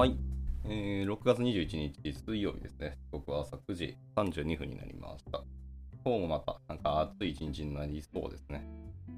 [0.00, 0.16] はい、
[0.64, 2.96] えー、6月21日水曜日ですね。
[3.12, 5.42] 僕は朝9時32分になりました。
[6.02, 8.66] 今日もまたなんか暑い一日になりそうですね。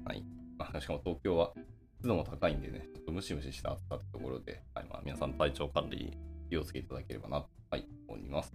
[0.03, 0.25] はい。
[0.57, 1.53] まあ、しかも東京は
[1.99, 6.17] 湿度も高いんでね、ちょっとムシムシした暑さってところで、はいまあ、皆さん体調管理に
[6.49, 8.53] 気をつけていただければなと、はい、思います。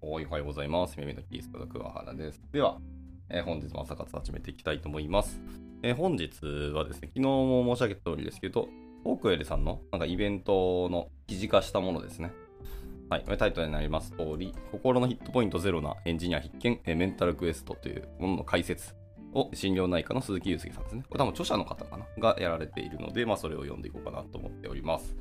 [0.00, 0.98] おーおはようございます。
[0.98, 2.40] 耳のキースこと桑原です。
[2.52, 2.78] では、
[3.28, 5.42] えー本日も朝活始めていきたいと思います。
[5.82, 8.66] えー本日はですね、昨日も申し上げた通りですけど、
[9.04, 12.32] オークエルさんのなんかイベントの記事化したものですね。
[13.08, 18.94] はい、タイトルになります通り、心のヒットポイントゼロなエンジニア必見、メンタルクエストというものの解説
[19.32, 21.04] を心療内科の鈴木祐介さんですね。
[21.08, 22.06] これ多分著者の方かな？
[22.18, 25.16] がやられているので、まあそれを読んでいこうかなと思っております。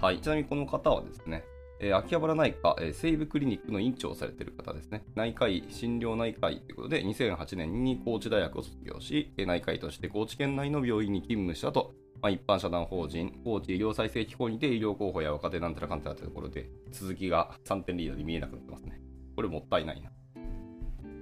[0.00, 1.42] はい、ちなみにこの方はですね、
[1.80, 5.04] えー秋葉原内科、えー西部クリニックの院長をされている方ですね。
[5.16, 19.00] 内科医、診療内科医ということで、2008年に高知大学を卒業し、内科医として高知県内の病院に勤務したと、まあ、一般社団法人、高知医療再生機構にて医療候補や若手なんたらかんたらというところで、続きが3点リードで見えなくなってますね。
[19.36, 20.10] これもったいないな。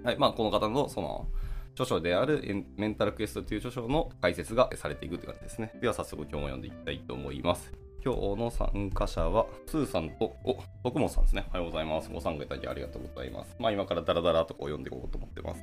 [0.05, 1.27] はい、まあこの方のその、
[1.73, 2.43] 著書である
[2.77, 5.73] メンタルクエストという著書の解説がされていくという感じですね。
[5.81, 7.73] では早速今日も読んでいきたいと思います。
[8.03, 11.45] 今日の参加者は、スーさんと、お、徳本さんですね。
[11.49, 12.09] おはようございます。
[12.09, 13.55] ご参加いただきありがとうございます。
[13.59, 15.63] まあ今からダラダラとこう読んでいこうと思ってます。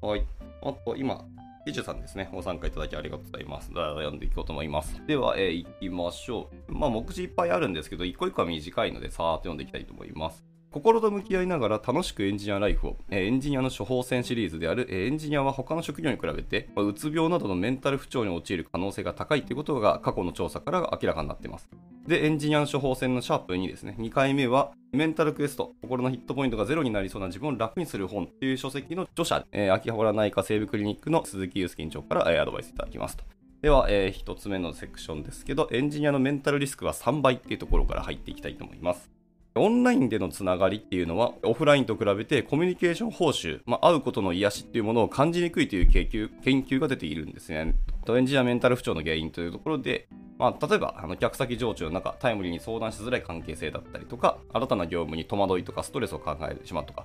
[0.00, 0.24] はい。
[0.62, 1.24] あと今、
[1.64, 2.28] ピチュさんですね。
[2.32, 3.72] ご参加いただきありがとうございます。
[3.72, 5.00] だだら読んでいこうと思います。
[5.06, 6.72] では、えー、行きましょう。
[6.72, 10.44] まあ目次いっぱいあるんですけど、一個一個は短いので、さーっと読んでいきたいと思います。
[10.72, 21.68] 心と向き合いながら楽しくエンジニアライフを、エンジニアの処方箋シリーズである、エンジニアは他の職業に比べて、うつ病などのメンタル不調に陥る可能性が高いということが過去の調査から明らかになっています。
[22.06, 23.96] で、エンジニアの処方箋のシャープ2ですね。
[23.98, 33.24] 2回目は、メンタルクエスト、心のヒットポイントがゼロになりそうな自分を楽にする本という書籍の著者、秋葉原内科西部クリニックの鈴木祐介院長から、アドバイスいただきますと。
[33.60, 39.10] では、え1つ目のセクションですけど、エンジニアのメンタルリスクは3倍っていうところから入っていきたいと思います。
[39.54, 47.74] オンラインでのつながりっていうのは、オフラインと比べてコミュニケーション報酬、まあ、会うことの癒しっていうものを感じにくいという研究研究が出ているんですね。
[48.06, 50.08] とエンジニアメンタル不調の原因というところで、
[50.38, 57.04] まあ、例えば、あの客先常駐の中、タイムリーに相談しづらい関係性だったりとか、新たな業務に戸惑いとかストレスを考えてしまうとか、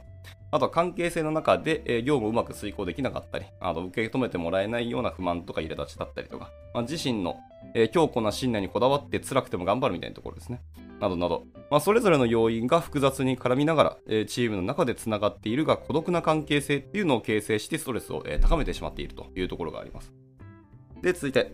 [0.50, 7.36] あとは関係性の中で、え業務をうまく遂行できなかったり、あと受け止めてもらえないような不満とか苛立ちだったりとか、まあ、自身の、
[7.74, 10.62] え強固な信念にこだわって辛くても頑張るみたいなところですね。
[11.00, 20.14] などなど、まあ、それぞれの要因が複雑に絡みながら、えチームの中でつながっているが孤独な関係性っていうのを形成してストレスを、え高めてしまっているというところがあります。
[21.02, 21.52] で、続いて、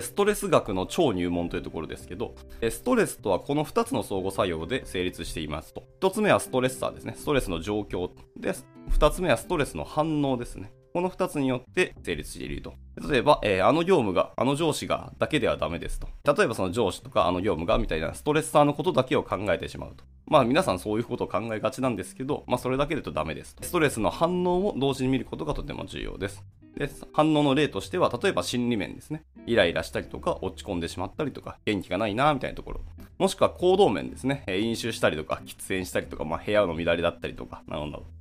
[0.00, 2.34] ストレス学の超入門というところですけど、
[2.70, 5.84] ストレスとはこの2つの相互作用で成立していますと。
[6.00, 7.14] 1つ目はストレッサーですね。
[7.16, 8.10] ストレスの状況。
[8.36, 8.52] で、
[8.90, 10.70] 2つ目はストレスの反応ですね。
[10.96, 12.72] この2つによって成立していると。
[13.06, 16.08] 例えば、えーあの業務が、あの上司がだけではダメですと。
[16.24, 20.04] 例えばその上司とかあの業務がみたいなストレッサーのことだけを考えてしまうと。
[20.26, 23.56] まあ皆さんそういうことを考えがちなんですけど、まあそれだけだとダメです。
[23.60, 26.42] ストレスの反応も同時に見ることがとても重要です。
[26.78, 29.22] で反応の例としては、例えば心理面ですね。
[29.44, 32.80] イライラしたりとか、落ち込んでしまったりとか、元気がないなみたいなところ。
[33.18, 34.44] もしくは行動面ですね。
[34.48, 38.15] 飲酒したりとか、喫煙したりとか、まあ部屋の乱れだったりとか、などなど。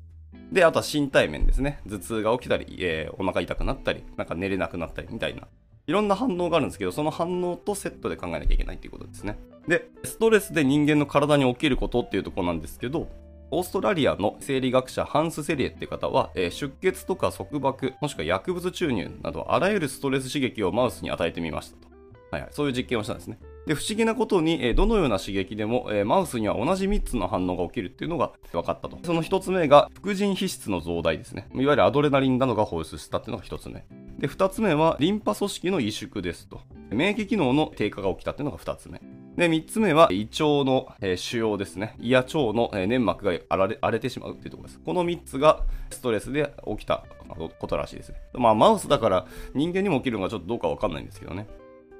[0.51, 1.79] で、あとは身体面ですね。
[1.87, 5.47] 頭痛が起きたり、えーお腹痛くなったり、なんか寝れなくなったりみたいな。
[5.87, 9.37] いろんな反応があるんですけど、その反応とセットで考えなきゃいけないということですね。
[9.67, 13.07] で、ストレスで人間の体に起きることっていうとこなんですけど、
[13.51, 21.87] オーストラリアの生理学者ハンス・セリエっていう方は、えー出血とか束縛、もしくは薬物注入など、あらゆるストレス刺激をマウスに与えてみましたと。
[22.31, 23.37] はいはい、そういう実験をしたんですね。
[23.65, 28.99] で、不思議なことに、どのような刺激でも、マウスには同じ3つの反応が起きるっていうのが分かったと。
[29.03, 31.47] その1つ目が、副腎皮質の増大ですね。
[31.53, 33.85] いわゆるアドレナリンなどが放出したっていうのが1つ目。
[34.19, 36.61] で、2つ目は、リンパ組織の萎縮ですと。
[36.91, 39.01] 免疫機能の低下が起きたっていうのが2つ目。
[39.35, 40.87] で、3つ目は、胃腸の、
[41.17, 41.95] 腫瘍ですね。
[41.99, 44.79] 胃や腸の、粘膜が荒れ荒れてしまうっていうところです。
[44.79, 47.03] この3つがストレスで起きた
[47.59, 48.17] ことらしいですね。
[48.33, 51.47] まあ、マウスだから人間にも起きるのがちょっとどうかわかんないんですけどね。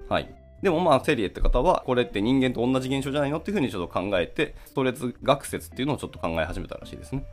[0.08, 0.34] はい。
[0.62, 7.26] でもまあ、セリエって方は、これって人間と同じ現象じゃないのっていうふうにちょっと考えて、ストレス学説っていうのをちょっと考え始めたらしいですね。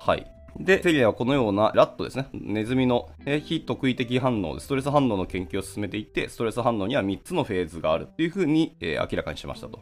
[0.00, 0.30] はい。
[0.58, 2.28] で、セリエはこのようなラットですね。
[2.32, 3.10] ネズミの
[3.44, 9.80] 非特異的反応でストレス反応の研究を進めていって、ストレス反応には3つのフェーズがあるっていうふうに、えー明らかにしましたと。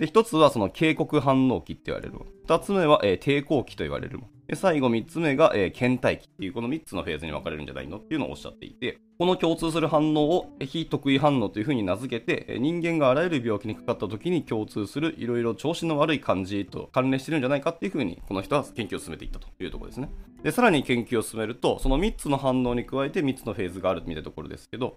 [0.00, 2.26] で、1つはその警告反応期って言われるもの。
[2.48, 4.30] 2つ目は、えー抵抗期と言われるもの。
[4.48, 20.08] で、最後3つ目が、えー倦怠期っていうこの3つのフェーズに分かれるんじゃないのっていうのをおっしゃっていて、この共通する反応を非特異反応というふうに名付けて、人間があらゆる病気にかかった時に共通するいろいろ調子の悪い感じと関連してるんじゃないかっていうふうに、この人は研究を進めていったというところですね。
[20.42, 24.96] で、さらに研究を進めると、その3つの反応に加えて3つのフェーズがあるみたいなところですけど、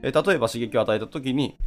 [0.00, 1.58] 例えば刺激を与えた時に、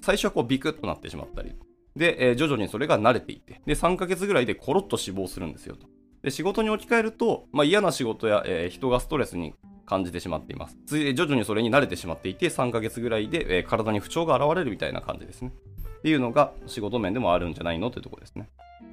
[0.00, 1.52] 最初はこうビクッとなってしまったり、
[1.96, 5.86] で、えー徐々にそれが慣れていって、で、3ヶ月ぐらいでコロッと死亡するんですよと。
[6.22, 9.54] で、仕事に置き換えると、まあ、嫌な仕事や、えー人がストレスに
[9.86, 10.78] 感じてしまっています。
[10.86, 15.52] ついで徐々にそれに慣れてしまっていて、3ヶ月ぐらいで、えー体に不調が現れるみたいな感じですね。
[15.98, 18.48] っていうのが仕事面でもあるんじゃないのというところですね。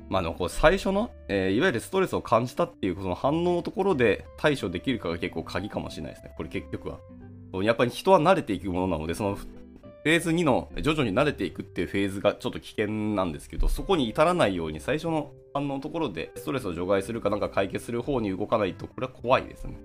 [0.10, 6.34] まあ、でもこう最初の、えーいわゆるストレスを感じたっていうその反応のところで対処できるかが結構鍵かもしれないですね。
[6.36, 7.00] これ結局は。
[7.64, 9.38] やっぱり人は慣れていくものなので、その
[10.08, 19.76] フェーズ2の徐々に慣れていくっていうフェーズがちょっと危険なんですけど、そこに至らないように最初の反応のところでストレスを除外するかなんか解決する方に動かないと、これは怖いですね。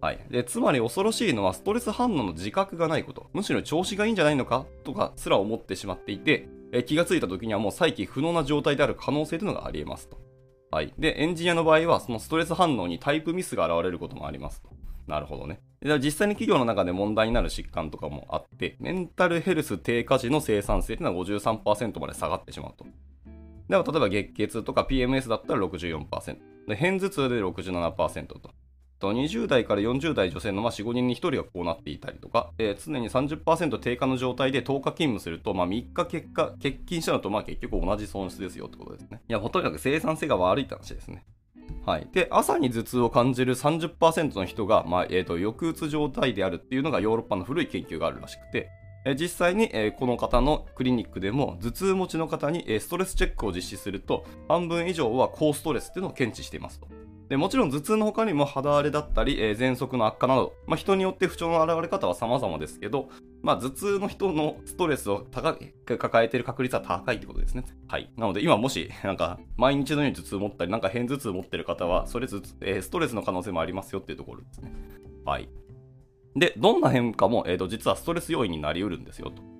[0.00, 3.28] はい、でつまり恐ろしいのはストレス反応の自覚がないこと。
[3.34, 4.64] むしろ調子がいいんじゃないのか？
[4.82, 10.16] とかすら思ってしまっていてえ気がついた時にはもう再起不能な状態である可能性というのがありえますと、
[10.70, 14.73] はい、でエンジニアの場合はそのストレス反応にタイプミスが現れることもありますと。
[15.06, 15.60] なるほどね。
[15.80, 22.86] で実際に企業の中で問題になる疾患とかもあってメンタルヘルス低下時の生産性というのは53%まで下がってしまうと。
[23.68, 26.36] でも例えば月経痛とか PMS だったら64%
[26.68, 28.50] で片頭痛で67%と。
[29.00, 39.20] と20代から40代女性のまあ4、5人に1人がこうなっていたりとか、えー常に30%低下の状態で10日勤務すると、まあ、3日結果欠勤したのとまあ結局同じ損失ですよってことですね。
[39.28, 41.24] いや、もうとにかく生産性が悪いって話ですね。
[41.86, 48.70] はい、で朝に頭痛を感じる30%の人が、まあえー、と抑うつ状態であるっていうのがヨーロッパの古い研究があるらしくて、
[49.04, 57.03] えー実際に、えーこの方のクリニックでも頭痛持ちの方に、えーストレスチェックを実施すると半分以上は高ストレスっていうのを検知していますと。
[57.28, 63.08] でもちろん頭痛の他にも肌荒れだったり、えー喘息の悪化など、まあ、人によって不調の現れ方は様々ですけど、
[63.42, 67.64] まあ、頭痛の人のストレスを高い抱えている確率は高いってことですね。
[67.88, 68.10] はい。
[68.16, 74.72] なので今もし、なんか、毎日のように頭痛持ったり、なんか偏頭痛持ってる方は、それ頭痛、えーストレスの可能性もありますよっていうところですね。
[75.24, 75.48] はい。
[76.36, 79.53] で、どんな変化も、えー、と実はストレス要因になりうるんですよと。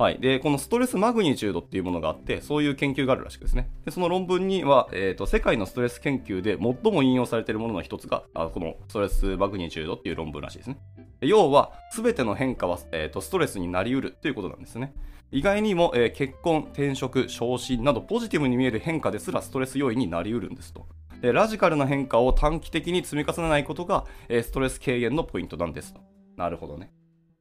[0.00, 3.68] はい、でこのストレスマグニチュードっていうものがあってそういう研究があるらしくですね。
[3.84, 10.78] でその論文には、えーと世界のストレス研究で最も引用されているものの一つがあこのストレスマグニチュードっていう論文らしいですね。
[11.20, 14.94] 要は全ての変化は、えーとストレスになりうるということなんですね。
[15.32, 20.86] 意外にも、えー結婚転職昇進などポジティブに見える変化ですらストレス要因になりうるんですと。
[21.20, 26.00] でラジカルな変化を短期的に積み重ねないことが、えーストレス軽減のポイントなんですと。
[26.38, 26.90] なるほどね。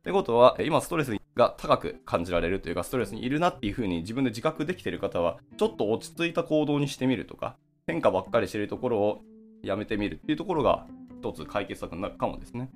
[0.10, 9.22] ってことは、今ストレスが高く感じられるというか、ストレスにいるなっていうふうに自分で自覚できてる方は、ちょっと落ち着いた行動にしてみるとか、変化ばっかりしてるところを
[9.62, 10.88] やめてみるっていうところが、
[11.22, 12.72] 一つ解決策になるかもですね。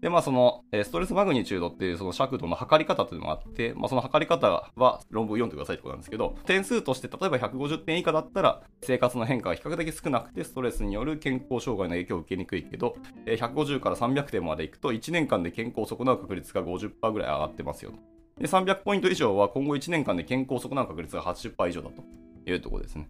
[0.00, 17.96] で、まあその、ストレスマグニチュードっていうその尺度の測り方っていうのがあって、まあその測り方は論文読んでくださいってことなんですけど、点数として例えば150点以下だったら生活の変化が比較的少なくてストレスによる健康障害の影響を受けにくいけど、150から300点までいくと1年間で健康を損なう確率が50%ぐらい上がってますよと。
[18.40, 22.02] で、300ポイント以上は今後1年間で健康を損なう確率が80%以上だと
[22.44, 23.08] いうところですね。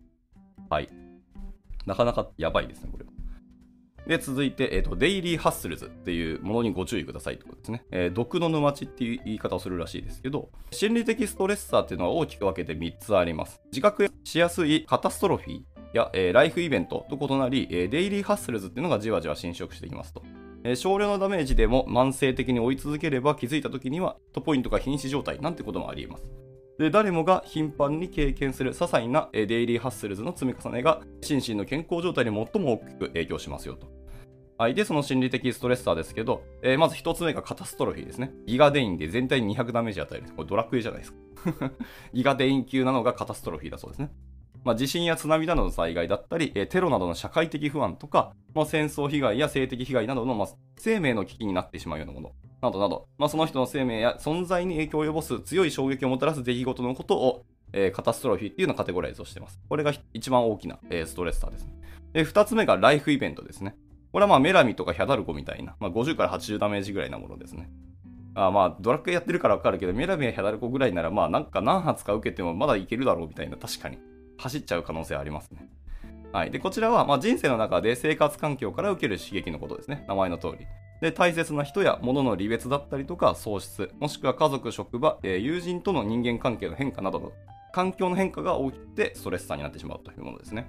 [0.70, 0.88] はい。
[1.84, 3.10] なかなかやばいですね、これは。
[4.06, 7.84] で、続いて、えっ、と、デイリーハッスルズっていうものにご注意くださいってことですね。
[7.90, 13.60] えー毒の沼地っていう言い方をするらしいですけど、心理的ストレッサーっていうのは大きく分けて3つあります。
[13.72, 15.60] 自覚しやすいカタストロフィー
[15.92, 20.22] や、えーライフイベントと異なり、えー daily hassles っていうのがじわじわ侵食していきますと。
[20.62, 26.45] えー少量のダメージでも慢性的に追い続ければ気づいた時にはヒットポイントが瀕死状態なんてこともありえます。
[26.78, 33.88] で誰もが頻繁に経験する些細な daily hassles の積み重ねが心身の健康状態に最も大きく影響しますよと。
[34.58, 34.74] はい。
[34.74, 38.32] で、その心理的ストレッサーですけど、えーまず一つ目がカタストロフィーですね。
[38.46, 40.24] ギガデインで全体に200ダメージ与える。
[40.34, 41.72] これドラクエじゃないですか。
[42.14, 44.10] ギガデイン級なのがカタストロフィーだそうですね。
[44.64, 50.48] まあ、地震や津波などの災害だったり、えテロなどの社会的不安とか、まあ、戦争被害や性的被害などの、ま、
[50.78, 52.32] 生命の危機になってしまうようなもの。
[52.62, 59.60] などなど、まあ、その人の生命や存在に影響を及ぼす強い衝撃をもたらす出来事のことを、えーカタストロフィーっていうのをカテゴライズをしています。
[59.68, 61.72] これが一番大きな、えーストレッサーですね。
[62.12, 63.76] で、二つ目がライフイベントですね。
[64.12, 67.68] これはまあメラミとかヒャダルコみたいな、まあ、50から80ダメージぐらいなものですね。
[68.34, 73.98] あまあドラッグやってるからわかるけど、メラミやヒャダルコぐらいならまあなんか何発か受けてもまだいけるだろうみたいな、確かに
[74.38, 75.68] 走っちゃう可能性ありますね。
[76.32, 76.50] はい。
[76.50, 80.04] で、こちらはまあ人生の中で生活環境から受ける刺激のことですね。
[80.08, 80.66] 名前の通り。
[81.00, 87.32] で、大切な人や物の離別だったりとか喪失、もしくは家族、職場、えー友人との人間関係の変化などの
[87.72, 90.66] 環境の変化が起きてストレッサーになってしまうというものですね。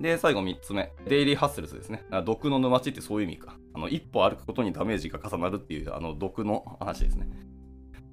[0.00, 0.90] で、最後3つ目。
[1.06, 2.04] デイリーハッスルズですね。
[2.24, 3.56] 毒の沼地ってそういう意味か。
[3.74, 7.28] あの、一歩歩くことにダメージが重なるっていう、あの、毒の話ですね。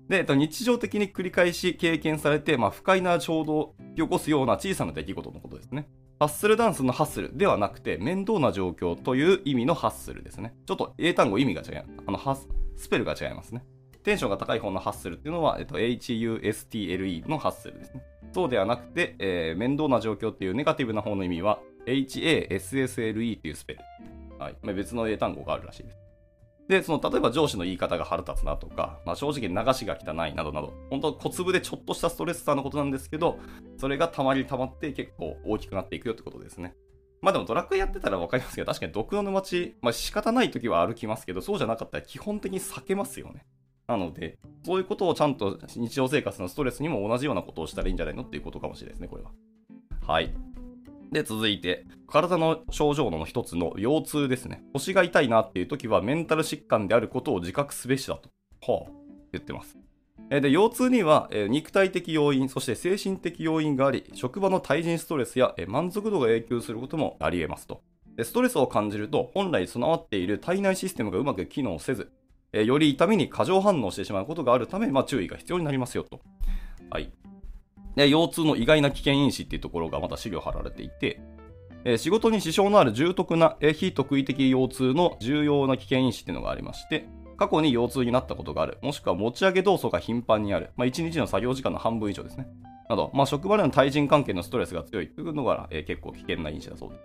[0.10, 5.88] で、えっと、日常的に繰り返し経験されて、まあ、不快な衝動を引き起こすような小さな出来事のことですね。
[6.20, 10.56] ハッスルダンスのハッスルではなくて、面倒な状況という意味のハッスルですね。
[10.66, 11.86] ちょっと英単語意味が違う。
[12.08, 13.64] あの、ハススペルが違いますね。
[14.04, 18.02] テンションが高い方のハッスルっていうのは、えっと、HUSTLE のハッスルですね。
[18.34, 23.80] そうではなくて、えー面倒な状況っていうネガティブな方の意味は HASSLE っていうスペル。
[24.40, 24.56] はい。
[24.64, 26.07] まあ、別の英単語があるらしいです。
[26.68, 33.40] で、その、例えば上司の言い方が腹立つなとか、まあ、正直流しが汚いなどなど、本当小粒でちょっとしたストレッサーのことなんですけど、
[33.78, 36.76] それがたまりたまって結構大きくなっていくよってことですね。
[37.22, 43.46] まあでもドラクエやってたら分かりますけど、確かに毒の沼地、まあ仕方ない時は歩きますけど、そうじゃなかったら基本的に避けますよね。
[43.88, 49.32] なので、そういうことをちゃんと日常生活のストレスにも同じようなことをしたらいいんじゃないのっていうことかもしれないですね、これは。
[50.06, 50.34] はい。
[51.12, 54.64] で、続いて、体の症状の一つの腰痛ですね。
[54.74, 58.30] 腰が痛いなっていう時はメンタル疾患であることを自覚すべしだと、
[58.72, 58.92] はあ、
[59.32, 59.78] 言ってます。
[60.30, 67.82] で、腰痛には、肉体的要因、そして精神的要因があり、職場の対人ストレスや、満足度が影響することもあり得ますと。
[68.22, 72.12] ストレスを感じると、本来備わっている体内システムがうまく機能せず、
[72.52, 76.20] より痛みに過剰反応してしまうことがあるため、まあ、注意が必要になりますよと。
[76.90, 77.12] はい。
[77.98, 81.20] で、腰痛の意外な危険因子っていうところがまた資料貼られていて、
[81.84, 92.48] え仕事に支障のある重篤な、え非特異的腰痛の重要な危険因子っていうのがありまして、過去に腰痛になったことがある、もしくは持ち上げ動作が頻繁にある、まあ、1日の作業時間の半分以上ですね。
[92.88, 97.02] など、まあ、職場での対人関係のストレスが強いというのが、え結構危険な因子だそうです。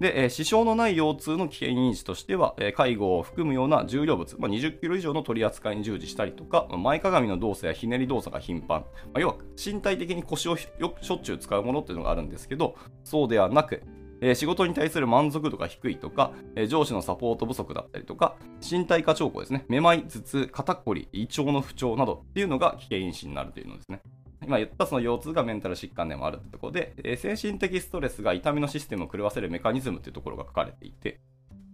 [0.00, 13.82] で、えー支障のない腰痛の危険因子としては、えー介護を含むような重量物、まあ、20キロ以上の取り扱いに従事したりとか、まあ前かがみの動作やひねり動作が頻繁、まあ要は身体的に腰をしょっちゅう使うものっていうのがあるんですけど、そうではなく、
[14.20, 18.36] えー仕事に対する満足度が低いとか、えー上司のサポート不足だったりとか、
[18.68, 24.00] 身体化兆候ですね、めまい、頭痛、肩こり、胃腸の不調などっていうのが危険因子になるというのですね。
[24.48, 31.20] 今言ったその腰痛がメンタル疾患でもあるってところで、え精神的ストレスが痛みのシステムを狂わせるメカニズムっていうところが書かれていて、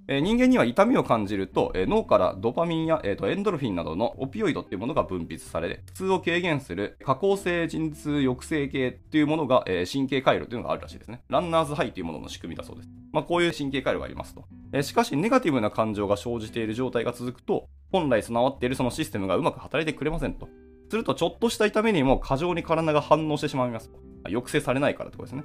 [0.09, 11.23] え人間には痛みを感じると、え脳からドパミンや、えーとエンドルフィンなどのオピオイドっていうものが分泌され、苦痛を軽減する下降性鎮痛抑制系っていうものが、え神経回路というのがあるらしいですね。
[11.28, 12.88] ランナーズハイというものの仕組みだそうです。
[13.12, 14.45] まあ、こういう神経回路がありますと。
[14.73, 20.49] えしかし、ネガティブな感情が生じている状態が続くと、本来備わっているそのシステムがうまく働いてくれませんと。
[20.88, 23.91] すると、ちょっとした痛みにも過剰に体が反応してしまいます。
[24.25, 25.45] 抑制されないからってことですね。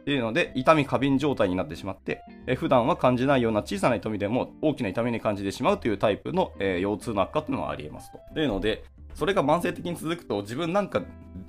[0.00, 8.20] っていうので、痛み過敏状態になってしまって、え普段は感じないような小さな痛みでも大きな痛みに感じてしまうというタイプの、えー腰痛の悪化っていうのはあり得ますと。
[8.34, 11.02] というので、それが慢性的に続くと、自分なんか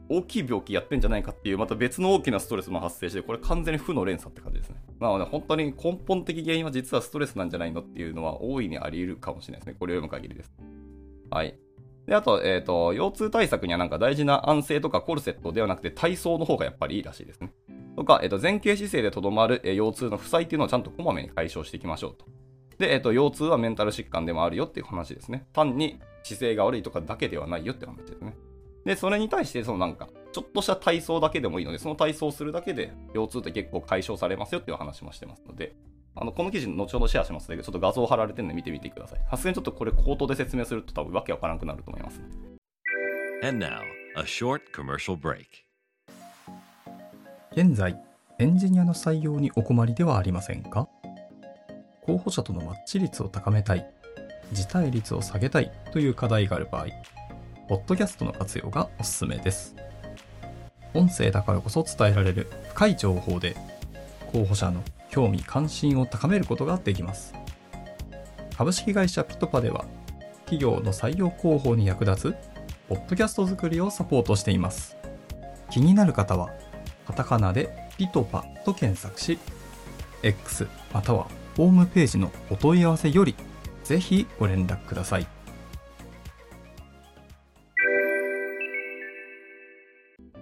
[0.09, 4.77] 大きい病気やってんじゃないかっていう、また別の大きなストレスも発生して、これ完全に負の連鎖って感じですね。
[4.99, 9.75] なので、本当に根本的原因は実はストレスなんじゃないのっていうのは大いにあり得るかもしれないですね。
[9.77, 10.51] これを読む限りです。
[11.29, 11.59] はい。
[12.07, 17.51] で、あと、えっ、と、腰痛対策にはなんか大事な安静とかコルセットではなくて体操の方がやっぱりいいらしいですね。
[17.97, 22.25] とか、えっ、と、前傾姿勢でとどまる、えー腰痛の負債っていうのをちゃんとこまめに解消していきましょうと。
[22.77, 25.47] で、えっ、と、腰痛はメンタル疾患でもあるよっていう話ですね。
[25.51, 28.37] 単に姿勢が悪いとかだけではないよって話ですね。
[28.85, 35.75] で、それに対して、そのなんか、ちょっとした体操だけでもいいので、その体操をするだけで、腰痛って結構解消されますよっていう話もしてますので、
[36.19, 39.19] あのこの記事、後ほどシェアしますので、ちょっと画像貼られてるので見てみてください。
[39.29, 42.19] さすがにちょっとこれ口頭で説明すると多分わけわからなくなると思います。
[43.43, 43.81] And now,
[44.15, 45.45] a short commercial break.
[47.51, 47.95] 現在、
[48.39, 50.89] エンジニアの採用にお困りではありませんか？
[52.01, 53.87] 候補者とのマッチ率を高めたい、
[54.53, 56.87] 辞退率を下げたいという課題がある場合、
[57.69, 59.75] ポッドキャストの活用がおすすめです。
[60.95, 63.55] 音声だからこそ伝えられる深い情報で、
[64.31, 67.33] 候補者の興味関心を高めることができます。
[68.57, 69.85] 株式会社ピトパでは、
[70.45, 72.35] 企業の採用広報に役立つ、
[72.89, 74.97] ポッドキャスト作りをサポートしています。
[75.69, 76.49] 気になる方は、
[77.05, 79.37] カタカナでピトパと検索し、
[80.23, 83.35] X またはホームページのお問い合わせより、
[83.83, 85.36] ぜひご連絡ください。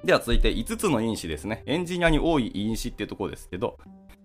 [0.06, 1.64] では続いて5つの因子ですね。
[1.66, 3.80] エンジニアに多い因子っていうところですけど、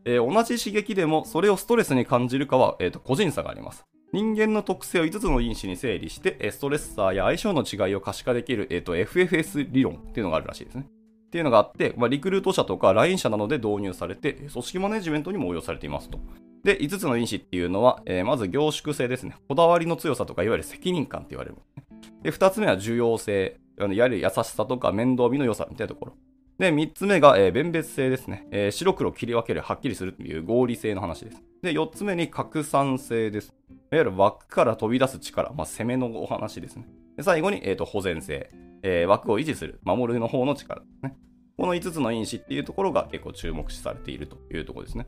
[0.05, 3.87] えー同じ刺激でもそれをストレスに感じるかは、えーと個人差があります。
[4.13, 10.85] 人間の特性を5つの因子に整理して、ストレッサーや相性の違いを可視化できる、えーと FFS 理論っていうのがあるらしいですね。
[10.87, 16.19] っていうのがあって、まあ、リクルート社とか LINE 社などで導入されて、組織マネジメントにも応用されていますと。
[16.65, 19.37] で、5つの因子っていうのは、えーまず凝縮性ですね。
[19.49, 21.85] こだわりの強さとか、いわゆる責任感って言われるね。
[22.23, 23.59] で、2つ目は重要性。
[23.81, 26.13] あのいわゆる優しさとか面倒見の良さみたいなところ。
[26.59, 31.43] で、3つ目が、えー弁別性ですね、えー白黒切り分ける、はっきりするという合理性の話です。
[31.63, 33.55] で、4つ目に拡散性です。
[33.71, 36.87] いわゆる枠から飛び出す力、まあ、攻めのお話ですね。
[37.17, 38.51] で最後に、えーと保全性、
[38.83, 41.17] えー枠を維持する、守るの方の力ですね。
[41.57, 45.07] この5つの因子っていうところが結構注目視されているというところですね。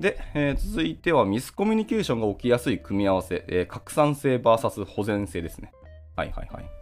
[0.00, 5.72] で、えー続いてはミスコミュニケーションが起きやすい組み合わせ、えー拡散性 VS 保全性ですね。
[6.14, 6.81] はいはいはい。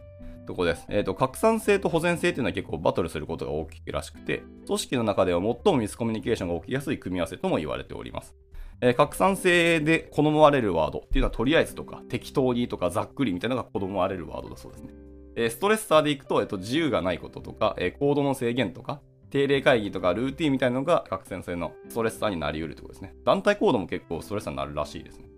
[0.51, 0.85] とこです。
[0.89, 8.35] えっ、と、拡散性と保全性っていうのは結構バトルすることが大きいらしくて、組織の中では最もミスコミュニケーションが起きやすい組み合わせとも言われております。
[8.83, 14.91] えー拡散性で好まれるワードっていうのはとりあえずとか適当にとかざっくりみたいなのが好まれるワードだそうですね。
[15.37, 23.15] えーストレッサーでいくと、えっと自由がないこととか、え行動の制限とか、定例会議とかルーティンみたいなのが拡散性のストレッサーになり得るってことですね。
[23.25, 25.30] 団体行動も結構ストレッサーになるらしいですね。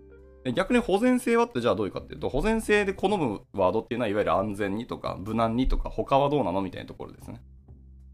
[0.51, 7.41] 逆に保全性はってじゃあどういうかっていうと、保全性で好むワードっていうのは、いわゆる安全にとか、無難にとか、他はどうなのみたいなところですね。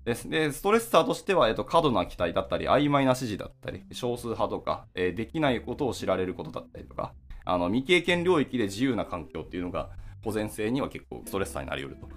[0.06, 7.14] ですで、ストレッサーとしては、えっと、過度な期待だったり、曖昧な指示だったり、少数派とか、えーできないことを知られることだったりとか、
[7.46, 9.90] あの、未経験領域で自由な環境っていうのが、
[10.24, 12.08] 保全性には結構ストレッサーになり得ると。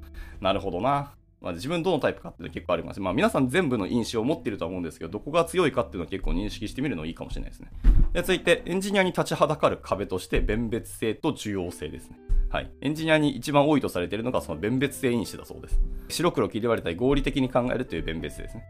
[0.41, 1.15] なるほどな。
[1.43, 3.01] まあ、自分どのタイプかっていうのは結構あります。
[3.01, 7.71] まあ皆さん全部の印象を持っているとは思うんですけど、どこが強いかっていうのを結構認識してみるのいいかもしれないですね。
[8.13, 12.19] で続いて、エンジニアに立ちはだかる壁として、弁別性と重要性ですね。
[12.49, 12.71] はい。
[12.81, 15.81] エンジニアに一番多いとされているのが、その弁別性因子だそうです。
[16.09, 18.63] 白黒切り割れたり合理的に考えるという弁別性ですね。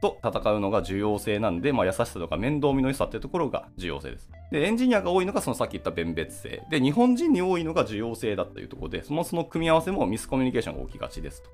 [0.00, 4.30] と戦うのが重要性なんで、まあ、優しさとか面倒見の良さっていうところが重要性です。
[4.50, 6.62] で、エンジニアが多いのがそのさっき言った弁別性。
[6.70, 11.50] で、日本人に多いのが重要性だというところで、そのその組み合わせもミスコミュニケーションが起きがちですと。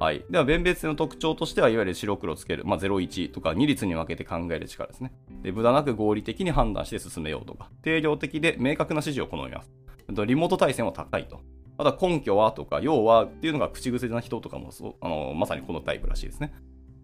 [0.00, 0.24] はい。
[0.28, 5.12] では、弁別性の特徴としては、いわゆる白黒つける、まあ、01とか2律に分けて考える力ですね。
[5.42, 9.70] で、無駄なく合理的に判断して進めようとか、定量的で明確な指示を好みます。
[10.08, 11.40] あとリモート対戦は高いと。
[11.76, 16.52] あとは根拠はとか、要はっていうのが口癖な人とかもそあのまさにこのタイプらしいですね。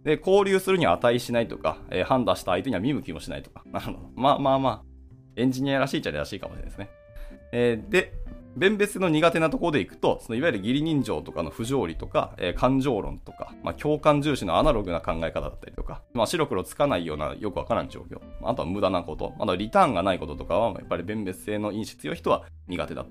[0.05, 3.63] で、交流するには値しないとか、えー判断した相手には見向きもしないとか。
[3.67, 3.99] なるほど。
[4.15, 4.83] まあまあまあ、
[5.37, 6.91] エンジニアらしいっちゃらしいかもしれないですね。
[7.53, 8.13] えーで、
[8.57, 23.11] 弁別の苦手なところでいくと、そのいわゆる義理人情とかの不条理とか、えー感情論とか、まあ、共感重視のアナログな考え方だったりとか、まあ、白黒つかないようなよくわからん状況、あとは無駄なこと、あとリターンがないこととかは、やっぱり弁別性の因子強い人は苦手だと。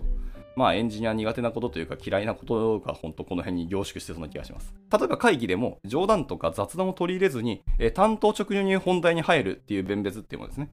[0.55, 4.73] まあエンジニア苦手なことというか嫌いなことが本当この辺に凝縮してそうな気がします。
[4.91, 10.69] 例えば会議でも冗談とか雑談を取り入れずに、えー担当直入に本題に入るっていう弁別っていうものですね。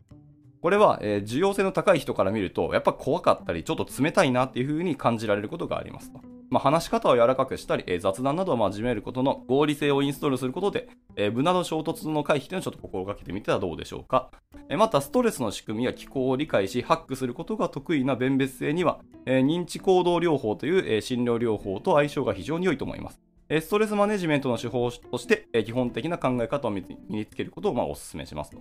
[0.67, 6.19] これは、えー重要性の高い人から見ると、やっぱ怖かったり、ちょっと冷たいなっていう風に感じられることがありますと。
[6.51, 14.33] まあ、話し方を柔らかくしたり、えー雑談などを真面目ることの合理性をインストールすることで、えー無駄の衝突の回避というのをちょっと心がけてみてはどうでしょうか。
[14.69, 23.21] えーまた、ストレスの仕組みや機構を理解し、ハックすることが得意な弁別性には、えー認知行動療法という、えー診療療法と相性が非常に良いと思います。
[23.49, 28.59] えーストレスマネジメントの手法として、えー基本的な考え方を身につけることをまあお勧めしますと。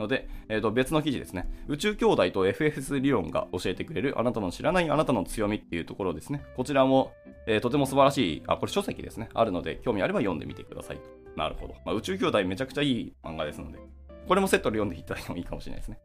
[0.00, 1.48] ので、えーと別の記事ですね。
[1.68, 6.42] 宇宙兄弟と FFS 理論が教えてくれるあなたの知らないあなたの強みっていうところですね。
[6.56, 7.12] こちらも、
[7.46, 9.28] えーとても素晴らしい、あ、これ書籍ですね。
[9.34, 11.00] あるので、興味あれば読んでみてください。
[11.36, 11.74] なるほど。
[11.84, 13.78] まあ、宇宙兄弟めちゃくちゃいい漫画ですので、
[14.26, 15.98] これもセットで読んでいただいてもいいかもしれないですね。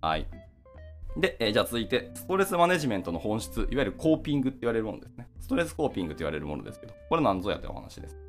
[0.00, 0.26] はい。
[1.16, 5.28] で、えーじゃあ続いて、ストレスマネジメントの本質、いわゆるコーピングって言われるものですね。
[5.40, 8.25] ストレスコーピングって言われるものですけど、これ何ぞやってお話です。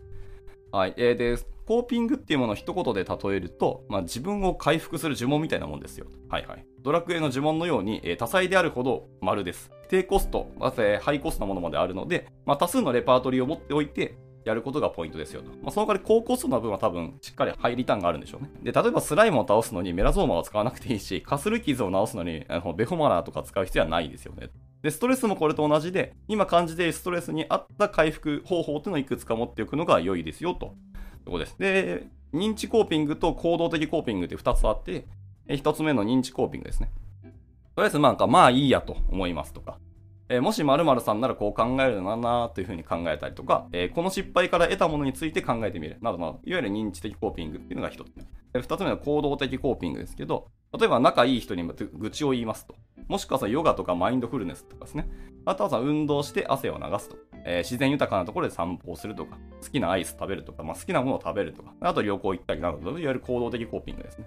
[0.72, 0.94] はい。
[0.98, 6.08] えーで、コーピングっていうものを一言で例えると、まあ、自分を回復する呪文みたいなもんですよ。
[6.30, 6.66] はいはい。
[6.82, 9.72] ドラクエの呪文のように、えー多彩であるほど丸です。
[9.90, 15.50] 低コスト、また、えーハイコストなものまであるので、まあ、多数のレパートリーを持っておいて、やることがポイントですよと。
[15.62, 18.50] まあ、その代わり高コストな分は多分しっかりハイリターンがあるんでしょうね。
[18.64, 24.50] で、例えばスライムを倒すのにメラゾーマを使わなくていいし、かする傷を治すのにあのベホマラーとか使う必要はないですよね。
[24.82, 30.76] で、ストレスもこれと同じで、今感じているストレスに合った回復方法っていうのをいくつか持っておくのが良いですよと。
[31.26, 31.58] ところです。
[31.58, 35.06] で、認知コーピングと行動的コーピングって2つあって、
[35.50, 36.90] 1つ目の認知コーピングですね。
[37.76, 39.78] とりあえずなんかまあいいやと思いますとか、
[40.30, 48.24] えーもし〇〇さんならこう考えるのなというふうに考えたりとか、えーこの失敗から得たものについて考えてみるなどなど、いわゆる認知的コーピングっていうのが一つ目。
[48.54, 52.76] で二つ目の行動的コーピングですけど、例えば仲いい人に愚痴を言いますと。
[53.08, 55.10] もしくはさ、ヨガとかマインドフルネスとかですね。
[55.46, 57.16] あとはさ、運動して汗を流すと。
[57.46, 64.26] えー自然豊かなところで散歩をするとか、好きなアイス食べるとか、まあ、好きなものを食べるとか、あと旅行行ったりなど、いわゆる行動的コーピングですね。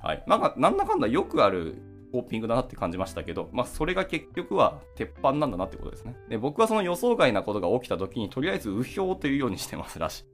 [0.00, 0.22] はい。
[0.26, 6.14] なんか、なんだかんだよくあるコーピングだなって感じましたけど、まあ、それが結局は鉄板なんだなってことですね。
[6.28, 10.24] で、僕はその予想外なことが起きた時に、とりあえず右表というようにしてますらしい。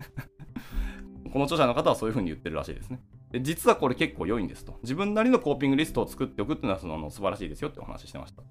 [1.31, 3.01] この著者の方はそういう風に言ってるらしいですね。
[3.31, 4.79] で実はこれ結構良いんですと。
[4.83, 8.43] 自分なりのコーピングリストを作っておくっていうのはそのあの素晴らしいですよってお話ししてました。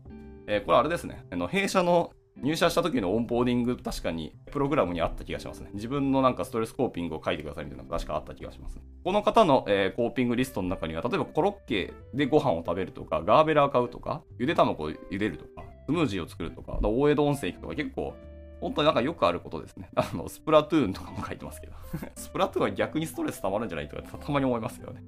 [0.48, 1.26] えーこれあれですね。
[1.32, 2.12] あの弊社の
[2.43, 5.69] 入社した時のオンボーディング、確かにプログラムにあった気がしますね。
[5.73, 8.76] 自分のなんかストレスコーピングを書いてくださいみたいなのが確かあった気がします。
[8.76, 18.13] ねこの方の、えーコーピングリストの中には、例えばコロッケでご飯を食べるとか、ガーベラー買うとか、ゆで卵を茹でるとか、スムージーを作るとか、大江戸温泉行くとか、結構、
[18.60, 19.89] 本当になんかよくあることですね。
[19.95, 21.73] あの、スプラトゥーンとかも書いてますけど。
[22.15, 25.04] スプラトゥーンは逆にストレス溜まるんじゃないとか、たまに思いますよね。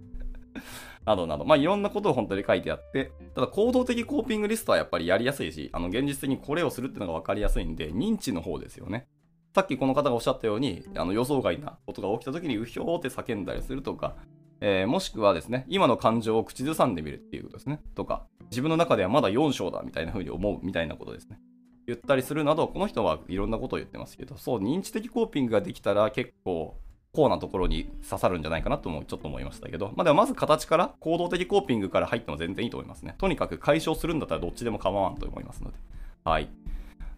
[1.06, 9.08] などなど、まあ、いろんなことを本当に書いてあって、ただ行動的コーピングリストはやっぱりやりやすいし、あの、現実的にこれをするっていうのが分かりやすいんで、認知の方ですよね。
[9.56, 14.16] さっきこの方がおっしゃったように、あの予想外なことが起きた時にうひょーって叫んだりするとか、
[14.62, 17.82] えー、もしくはですね、今の感情を口ずさんでみるっていうことですね。
[17.96, 21.40] とか、自分の中ではまだ4章だみたいな風に思うみたいなことですね。
[21.88, 26.78] 言ったりするなど、この人はいろんなことを言ってますけど、そう、認知的コーピングができたら結構、
[27.12, 33.16] コーなところに刺さるんじゃないかなともちょっと思いましたけど、まあ、でもまず形から行動的コーピングから入っても全然いいと思いますね。
[33.18, 35.78] とにかく解消するんだったらどっちでも構わんと思いますので。
[36.24, 36.50] はい。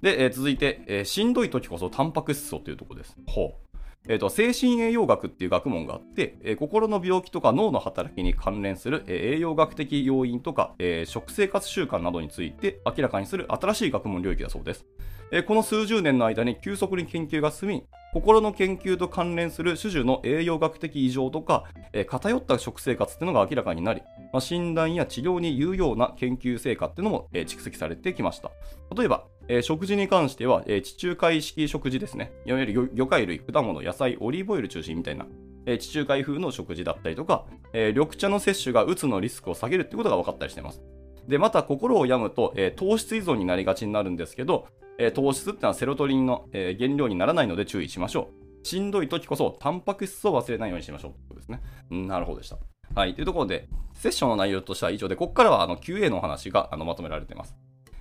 [0.01, 3.17] で、えー、続いて、えー、しんどい時こそタンパク質素というところです。
[3.27, 3.71] ほう。
[4.07, 14.85] えーと、精神栄養学っていう学問があって、えー、心の病気とか脳の働きに関連する、えー、栄養学的要因とか、えー、食生活習慣などについて明らかにする新しい学問領域だそうです。
[15.33, 24.01] えこの数十年の間に急速に研究が進み、心の研究と関連する種々の栄養学的異常とか、え偏った食生活っていうのが明らかになり、
[24.33, 28.51] まあ、診断や治療に有用な研究成果っていうのも、え蓄積されてきました。
[28.95, 32.33] 例えば、え食事に関しては、え地中海式食事ですね。
[32.45, 35.25] いわゆる魚介類、果物、野菜、オリーブオイル中心みたいな、
[35.65, 40.81] え地中海風の食事だったりとか、え緑茶の摂取がうつのリスクを下げるってことが分かったりしています。
[41.29, 44.67] で、また心を病むと、え糖質依存になりがちになるんですけど、
[45.03, 48.29] え糖質ってのはセロトニンの、え原料にならないので注意しましょ
[48.63, 48.67] う。
[48.67, 51.61] しんどい時こそ、タンパク質を忘れないようにしましょうということですね。
[51.89, 52.57] なるほどでした。
[52.93, 53.15] はい。
[53.15, 57.55] というところで、セッションの内容としては以上で、ここからはあの QA のお話があのまとめられています。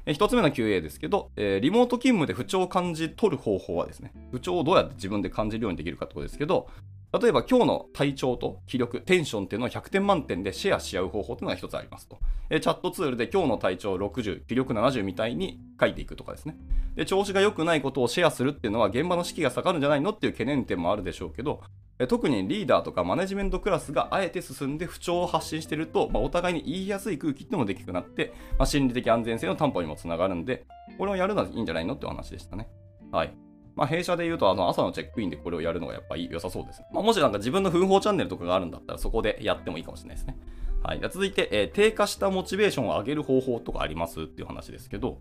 [0.05, 6.69] え1つ目の QA ですけど、えー、リモート勤務で不調を感じ取る方法はですね、不調をどうやって自分で感じるようにできるかってことですけど、
[7.13, 12.19] 例えば今日の体調と気力、テンションっていうのを100点満点でシェアし合う方法っていうのが一つありますと。
[12.51, 16.57] チャットツールで今日の体調60、気力70みたいに書いていくとかですね。
[16.95, 21.63] で、調子が良くないことをシェアするっていうのは現場の士気が下がるんじゃないのっていう懸念点もあるでしょうけど、
[22.09, 30.65] 特にリーダーとかマネジメントクラスがあえて進んで不調を発信してると、まあ、お互いに言いやすい空気ってのもできなくなって、まあ、心理的安全性の担保にもつながるんで、
[30.97, 32.69] これをやるのはいいんじゃないのってお話でしたね。
[33.13, 33.35] はい。
[33.75, 36.87] まあ、弊社で言うと、あの、朝のチェックインでこれをやるのがやっぱ良さそうですね。
[36.93, 40.39] まあ、もしなんか自分の奮法チャンネルとかがあるんだったら、そこでやってもいいかもしれないですね。
[40.83, 41.01] はい。
[41.03, 45.19] 続いて、えー、低下したモチベーションを上げる方法とかありますっていう話ですけど、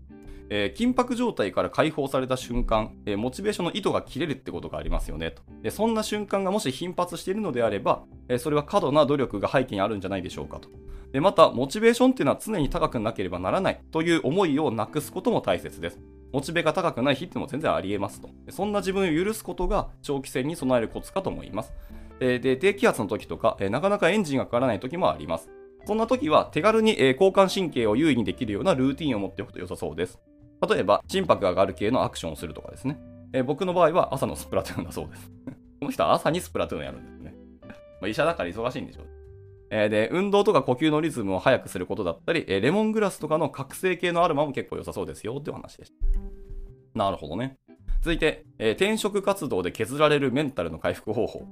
[0.48, 5.42] えー、緊迫状態から解放された瞬間、えー、モチベーションの糸が切れるってことがありますよねと。
[5.62, 10.68] でそんな瞬間がもし頻発しているのであれば、えー、それは過度な努力が背景にあるんじゃないでしょうかと。
[11.12, 16.00] でまた、モチベーションっていうのは常に高くなければならないという思いをなくすことも大切です。
[16.32, 18.30] モチベが高くない日っていうのも全然ありえますと。
[18.50, 21.72] そんな自分を許すことが長期戦に備えるコツかと思います。
[22.20, 25.50] で低気圧の時とか、なかなかエンジンがかからない時もあります。
[25.86, 30.20] そんな時は手軽に交感神経を優位にできるようなルーティンを持っておくと良さそうです。
[30.68, 33.00] 例えば、心拍が上がる系のアクションをするとかですね。
[33.32, 35.30] え僕の場合は朝のスプラトゥーンだそうです。
[35.80, 37.34] この人は朝にスプラトゥーンやるんですね。
[38.00, 39.06] まあ、医者だから忙しいんでしょう。
[39.70, 45.99] えで、運動とか呼吸のリズムを速くすることだったり、えレモングラスとかの覚醒系のアロマも結構良さそうですよっていう話でした。
[46.94, 47.56] なるほどね。
[48.02, 51.46] 続いて、えー、転職活動で削られるメンタルの回復方法。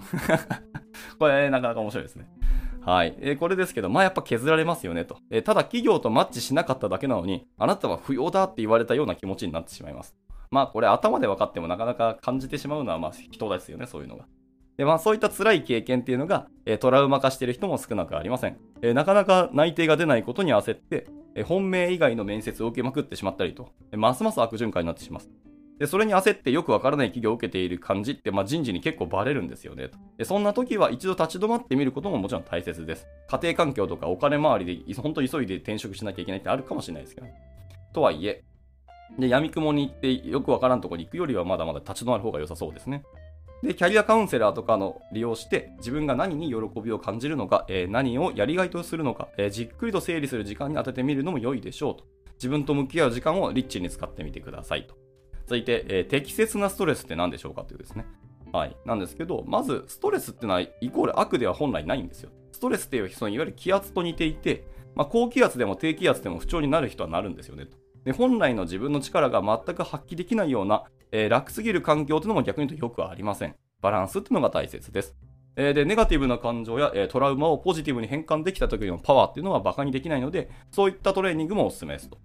[1.19, 2.27] これ、なかなか面白いですね。
[2.81, 3.15] はい。
[3.21, 10.17] えー、これですけど、まあやっぱ削られますよねと、えー、ただ企業とマッチしなかっただけなのに、あなたは不要だって言われたような気持ちになってしまいます。
[10.51, 14.25] まあこれ頭で分かってもなかなか感じてしまうのはまあ人ですよね、そういうのが。
[14.79, 18.57] で、まあそういった辛い経験っていうのが、え、トラウマ化してる人も少なくありません。
[18.81, 21.09] え、なかなか内定が出ないことに焦って、
[21.43, 25.31] 本命以外の面接を受けまくってしまったりと、ますます悪循環になってしまいます。
[25.79, 29.91] で、それに焦ってよくわからない企業を受けている感じって、まあ、人事に結構バレるんですよね。
[30.17, 33.07] で、そんな時は一度立ち止まってみることももちろん大切です。
[33.29, 37.29] 家庭環境とかお金回りで、本当急いで転職しなきゃいけないってあるかもしれないですけど。
[37.93, 38.43] とはいえ、
[39.19, 43.05] で、闇雲に行ってよくわからんところに行くよりはまだまだ立ち止まる方が良さそうですね。
[43.63, 52.05] で、キャリアカウンセラーとかの利用して、自分が何に喜びを感じるのか、えー、何をやりがいとするのか、えー、じっくりと整理する時間に当ててみるのも良いでしょうと。
[52.35, 54.95] 自分と向き合う時間をリッチに使ってみてくださいと。
[55.47, 58.07] 続いて、えー、適切なストレスって何でしょうかというですね。
[58.53, 58.77] はい。
[58.85, 62.31] なんですけど、まず、ストレスってのはイコール悪では本来ないんですよ。
[62.53, 67.77] ストレスっていうそのいわゆる気圧と似ていて、まあ、高気圧でも低気圧でも不調になる人はなるんですよねと。
[68.05, 73.55] で本来の自分の力が全く発揮できないような、えー、楽すぎる環境というのも逆に言うとよくありません。
[73.81, 75.17] バランスっていうのが大切です。
[75.57, 82.19] えー、で、ネガティブな感情や、えー、トラウマをポジティブに変換できた時のパワーっていうのは馬鹿にできないので、そういったトレーニングもおすすめですと。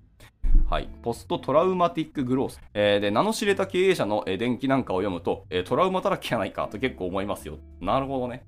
[0.70, 2.62] はい、ポストトラウマティックグロース。
[2.74, 7.58] えー、で、名の知れた経営者の、えー、伝記なんかを読むと、えー、トラウマだらけやないかと結構思いますよ。
[7.82, 8.44] なるほどね。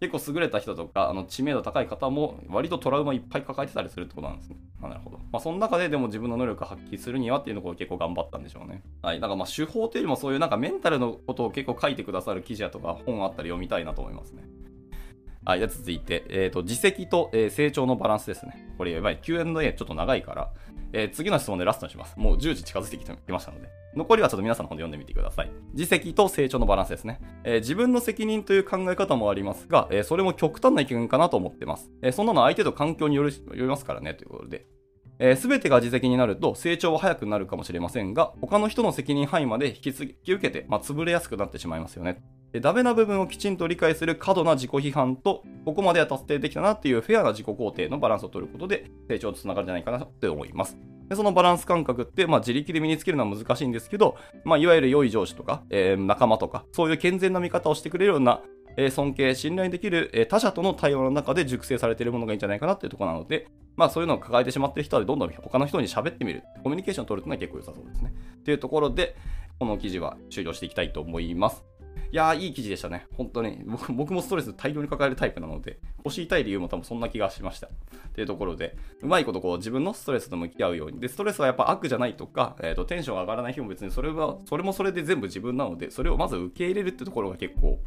[0.00, 4.56] 結構優れた人とか、あの知名度高い方も、割とトラウマいっぱい抱えてたりするってことなんですね。
[4.80, 5.18] なるほど。
[5.32, 8.82] まあ、その中ででも自分の能力を発揮するにはっていうのを結構頑張ったんでしょうね。
[9.02, 9.20] はい。
[9.20, 14.44] だかまあ手法というよりもそういうなんかメンタルのことを結構書いてくださる記事やとか本あったり読みたいなと思いますね。
[15.44, 15.58] はい。
[15.58, 18.72] じゃ続いて、えっ、ー、と、自責と、えー、成長のバランスですね。
[18.76, 19.18] これやばい。
[19.18, 20.52] Q&A ちょっと長いから、
[20.92, 22.14] えー次の質問でラストにします。
[22.16, 23.68] もう10時近づいてきてきましたので。
[23.98, 25.50] 残りはちょっと皆さんの方で読んでみてください。
[25.74, 27.20] 自責と成長のバランスですね。
[27.44, 31.90] えー自分の責任という考え方もありますが、えーそれも極端な意見かなと思ってます。
[32.00, 34.66] えーそんなの相手と環境によるよりますからね、ということで。
[35.34, 42.22] す、べ、てが自責になると成長は早くなるかもしれませんが、他の人の責任範囲まで引き継ぎ引き受けて、まあ、潰れやすくなってしまいますよね。
[42.52, 50.78] でダメな部分をきちんと理解する過度な自己批判と、ここまでは達成できたなっていうフェアな自己肯定のバランスを取ることで、成長とつながるんじゃないかなって思います。
[51.08, 58.42] でそのバランス感覚って、まあ、自力で身につけるのは難しいんですけど、まあ、いわゆる良い上司とか、えー仲間とか、そういう健全な見方をしてくれるような、
[58.76, 66.42] えー尊敬、信頼できる、えー他者との対話の中で熟成されているものがいいんじゃないかなっていうところなので、まあそういうのを抱えてしまっている人はどんどん他の人に喋ってみる。
[66.62, 68.12] コミュニケーションを取るっていうのは結構良さそうですね。
[68.40, 69.16] っていうところで、
[69.58, 71.64] この記事は終了していきたいと思います。
[72.10, 73.06] いやー、いい記事でしたね。
[73.14, 73.62] 本当に。
[73.90, 77.66] 僕もストレス大量に抱えるタイプなので、腰痛い理由も多分そんな気がしました。
[77.66, 77.70] っ
[78.12, 81.00] ていうところで、うまいことこう自分のストレスと向き合うように。
[81.00, 87.78] で、ストレスはやっぱ悪じゃないとか、えー、とテンションが上がらない日も別にそれは、それもそれで全部自分なので、それをまず受け入れるってところが結構、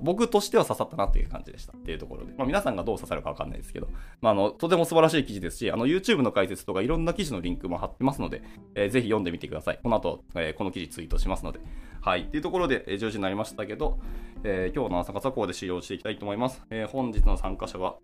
[0.00, 1.76] 僕としては刺さったなっていう感じでした。
[1.76, 2.32] っていうところで。
[2.36, 3.88] まあ皆さんがどう刺さるかわかんないですけど、
[4.20, 8.42] まああの、とても素晴らしい記事ですし、あの YouTube の解説とかいろんな記事のリンクも貼ってますので、
[8.74, 9.80] えーぜひ読んでみてください。
[9.82, 11.60] この後、えーこの記事ツイートしますので。
[12.02, 12.22] はい。
[12.22, 14.00] っていうところで、えー10時になりましたけど、
[14.42, 16.60] えー今日の朝活はここで終了していきたいと思います。
[16.68, 17.94] えー本日の参加者は、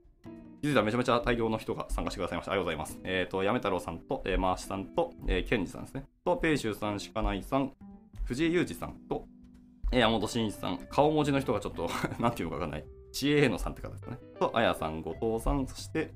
[0.63, 2.53] 気づいたらめちゃめちゃ大量の人が参加してくださいました。
[2.53, 3.01] ありがとうございます。
[3.03, 6.05] えっ、と、やめ太郎さんと、えー、マーシさんと、えー、ケンジさんですね。
[6.25, 7.73] と、ペイシューさん、しかないさん、
[8.25, 9.27] 藤井裕二さんと、
[9.91, 11.91] えー山本慎一さん、顔文字の人がちょっと、
[12.23, 12.85] なんていうのかわかんない。
[13.13, 14.17] CA のさんって方ですね。
[14.39, 16.13] と、あやさん、後藤さん、そして、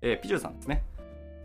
[0.00, 0.84] えーピジューさんですね。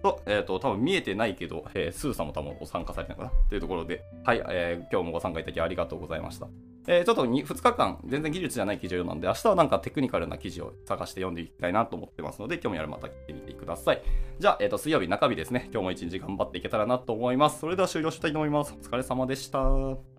[0.01, 3.31] と、えっ、と、多分見えてないけど、えースーさんも多分ご参加されたのかな？
[3.49, 6.47] というところで、はい、えー今日もご参加いただきありがとうございました。
[6.88, 14.01] えーちょっと 2, 2日間、全然技術じゃない記事を読んで、明日はなんかテクニカルな記事を探して読んでいきたいなと思ってますので、興味あるまた聞いてみてください。
[14.39, 15.69] じゃあ、えっ、と、水曜日中日ですね。
[15.71, 17.59] 今日も一日頑張っていけたらなと思います。
[17.59, 18.73] それでは終了したいと思います。
[18.73, 20.18] お疲れ様でした。